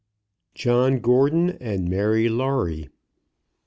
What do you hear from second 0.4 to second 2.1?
JOHN GORDON AND